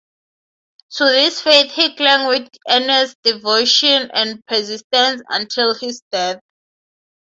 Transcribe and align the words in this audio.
To 0.93 1.05
this 1.05 1.41
faith 1.41 1.71
he 1.73 1.93
clung 1.95 2.25
with 2.27 2.49
earnest 2.67 3.17
devotion 3.21 4.09
and 4.11 4.43
persistence 4.47 5.21
until 5.29 5.75
his 5.75 6.01
death. 6.11 6.39